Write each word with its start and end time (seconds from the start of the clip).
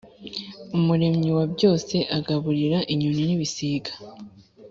umuremyi 0.77 1.29
wa 1.37 1.45
byose 1.53 1.95
agaburira 2.17 2.79
inyoni 2.93 3.23
n’ibisiga 3.25 3.91